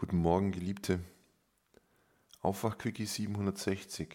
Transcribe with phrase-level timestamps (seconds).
[0.00, 1.00] Guten Morgen, Geliebte.
[2.40, 4.14] Aufwachquickie 760.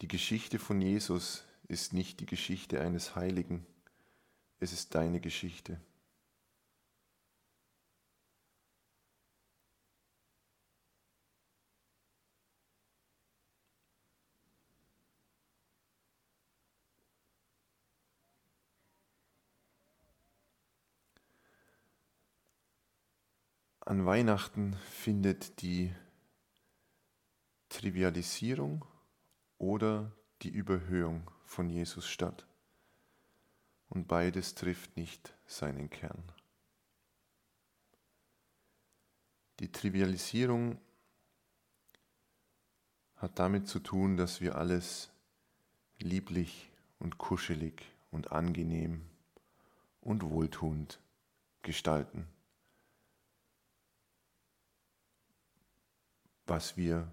[0.00, 3.66] Die Geschichte von Jesus ist nicht die Geschichte eines Heiligen,
[4.60, 5.80] es ist deine Geschichte.
[23.88, 25.94] An Weihnachten findet die
[27.68, 28.84] Trivialisierung
[29.58, 30.10] oder
[30.42, 32.48] die Überhöhung von Jesus statt.
[33.88, 36.32] Und beides trifft nicht seinen Kern.
[39.60, 40.80] Die Trivialisierung
[43.14, 45.12] hat damit zu tun, dass wir alles
[46.00, 49.06] lieblich und kuschelig und angenehm
[50.00, 50.98] und wohltuend
[51.62, 52.26] gestalten.
[56.46, 57.12] Was wir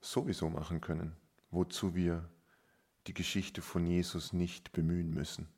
[0.00, 1.16] sowieso machen können,
[1.50, 2.28] wozu wir
[3.06, 5.48] die Geschichte von Jesus nicht bemühen müssen.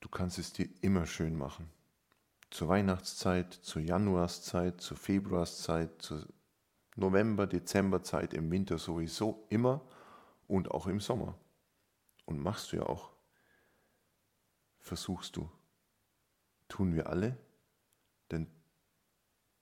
[0.00, 1.70] Du kannst es dir immer schön machen.
[2.50, 6.26] Zur Weihnachtszeit, zur Januarszeit, zur Februarszeit, zur
[6.94, 9.82] November, Dezemberzeit, im Winter sowieso immer
[10.46, 11.38] und auch im Sommer.
[12.24, 13.12] Und machst du ja auch.
[14.78, 15.50] Versuchst du.
[16.68, 17.36] Tun wir alle,
[18.30, 18.46] denn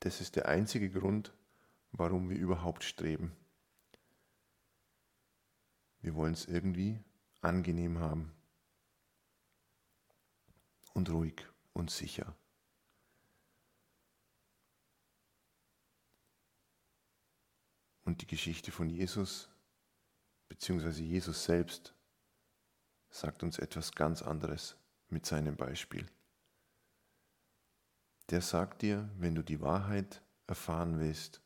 [0.05, 1.33] das ist der einzige Grund,
[1.93, 3.35] warum wir überhaupt streben.
[6.03, 7.03] Wir wollen es irgendwie
[7.41, 8.31] angenehm haben
[10.93, 12.37] und ruhig und sicher.
[18.05, 19.49] Und die Geschichte von Jesus,
[20.51, 21.95] beziehungsweise Jesus selbst,
[23.09, 24.77] sagt uns etwas ganz anderes
[25.09, 26.07] mit seinem Beispiel
[28.31, 31.43] der sagt dir, wenn du die Wahrheit erfahren willst,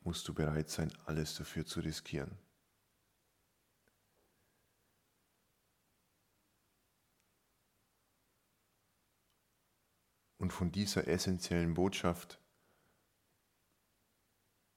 [0.00, 2.38] musst du bereit sein, alles dafür zu riskieren.
[10.38, 12.38] Und von dieser essentiellen Botschaft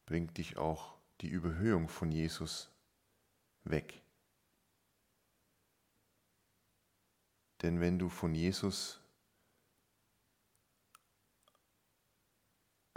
[0.07, 2.71] bringt dich auch die Überhöhung von Jesus
[3.65, 4.01] weg.
[7.61, 8.98] Denn wenn du von Jesus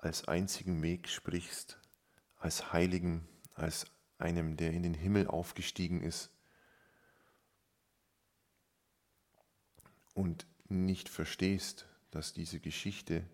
[0.03, 1.79] als einzigen Weg sprichst,
[2.37, 3.87] als Heiligen, als
[4.19, 6.31] einem, der in den Himmel aufgestiegen ist
[10.13, 13.25] und nicht verstehst, dass diese Geschichte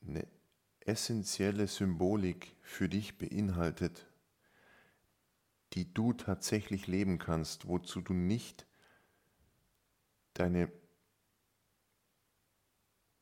[0.00, 0.26] eine
[0.80, 4.06] essentielle Symbolik für dich beinhaltet,
[5.74, 8.66] die du tatsächlich leben kannst, wozu du nicht
[10.32, 10.72] deine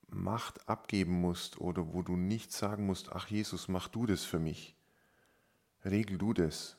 [0.08, 4.38] Macht abgeben musst oder wo du nicht sagen musst, ach Jesus, mach du das für
[4.38, 4.76] mich,
[5.84, 6.76] regel du das,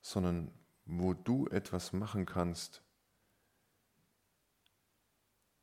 [0.00, 0.50] sondern
[0.84, 2.82] wo du etwas machen kannst,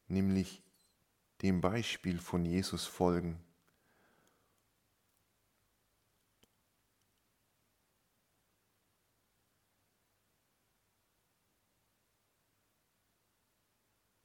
[0.07, 0.63] nämlich
[1.41, 3.39] dem Beispiel von Jesus folgen.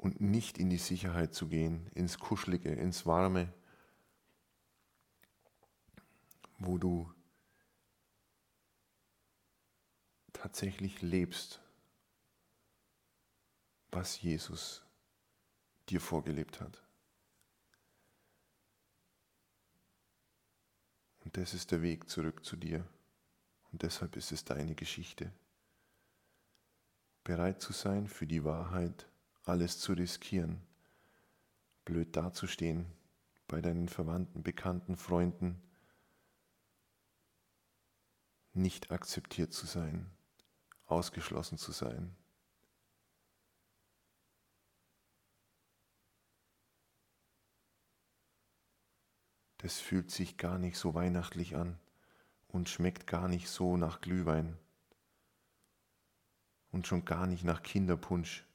[0.00, 3.52] Und nicht in die Sicherheit zu gehen, ins Kuschelige, ins Warme,
[6.58, 7.12] wo du
[10.32, 11.60] tatsächlich lebst,
[13.90, 14.86] was Jesus
[15.90, 16.82] dir vorgelebt hat.
[21.24, 22.88] Und das ist der Weg zurück zu dir.
[23.70, 25.30] Und deshalb ist es deine Geschichte.
[27.22, 29.09] Bereit zu sein für die Wahrheit
[29.50, 30.62] alles zu riskieren,
[31.84, 32.86] blöd dazustehen
[33.48, 35.60] bei deinen Verwandten, Bekannten, Freunden,
[38.52, 40.10] nicht akzeptiert zu sein,
[40.86, 42.16] ausgeschlossen zu sein.
[49.58, 51.78] Das fühlt sich gar nicht so weihnachtlich an
[52.48, 54.56] und schmeckt gar nicht so nach Glühwein
[56.70, 58.46] und schon gar nicht nach Kinderpunsch.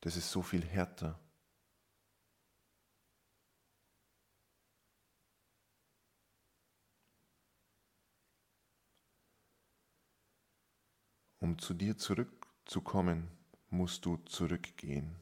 [0.00, 1.18] Das ist so viel härter.
[11.40, 13.30] Um zu dir zurückzukommen,
[13.70, 15.16] musst du zurückgehen.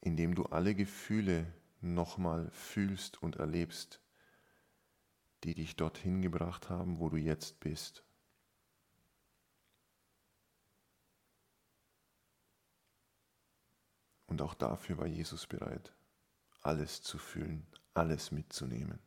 [0.00, 4.00] Indem du alle Gefühle nochmal fühlst und erlebst,
[5.44, 8.04] die dich dorthin gebracht haben, wo du jetzt bist.
[14.34, 15.92] Und auch dafür war Jesus bereit,
[16.62, 17.64] alles zu fühlen,
[17.94, 18.98] alles mitzunehmen.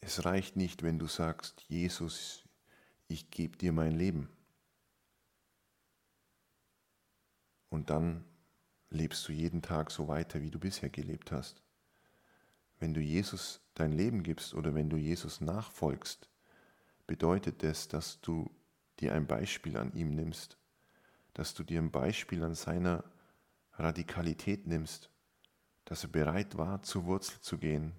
[0.00, 2.42] Es reicht nicht, wenn du sagst, Jesus,
[3.06, 4.28] ich gebe dir mein Leben.
[7.68, 8.24] Und dann
[8.90, 11.62] lebst du jeden Tag so weiter, wie du bisher gelebt hast.
[12.78, 16.28] Wenn du Jesus dein Leben gibst oder wenn du Jesus nachfolgst,
[17.06, 18.50] bedeutet das, dass du
[19.00, 20.58] dir ein Beispiel an ihm nimmst,
[21.34, 23.04] dass du dir ein Beispiel an seiner
[23.74, 25.10] Radikalität nimmst,
[25.84, 27.92] dass er bereit war, zur Wurzel zu gehen,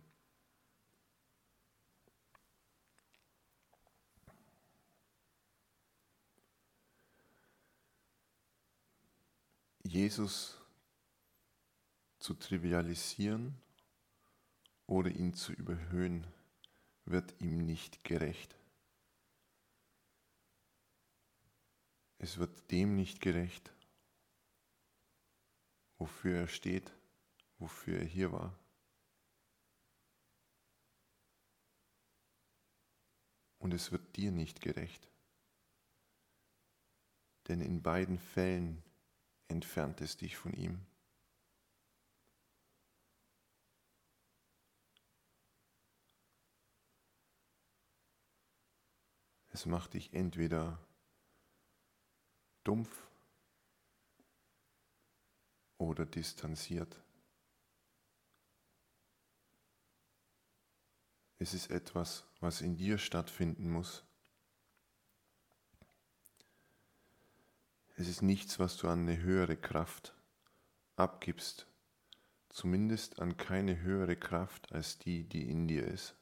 [9.84, 10.60] Jesus
[12.20, 13.56] zu trivialisieren
[14.88, 16.26] oder ihn zu überhöhen,
[17.06, 18.58] wird ihm nicht gerecht.
[22.20, 23.72] Es wird dem nicht gerecht,
[25.98, 26.92] wofür er steht,
[27.60, 28.58] wofür er hier war.
[33.60, 35.08] Und es wird dir nicht gerecht.
[37.48, 38.84] Denn in beiden Fällen
[39.48, 40.86] entfernt es dich von ihm.
[49.58, 50.78] Es macht dich entweder
[52.64, 53.08] dumpf
[55.80, 57.02] oder distanziert.
[61.40, 64.04] Es ist etwas, was in dir stattfinden muss.
[67.96, 70.14] Es ist nichts, was du an eine höhere Kraft
[70.98, 71.66] abgibst,
[72.50, 76.16] zumindest an keine höhere Kraft als die, die in dir ist.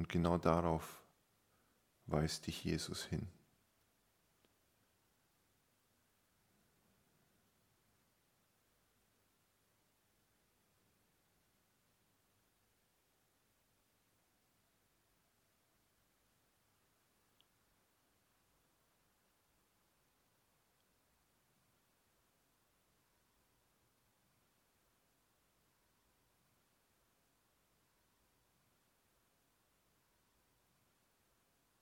[0.00, 1.04] Und genau darauf
[2.06, 3.28] weist dich Jesus hin.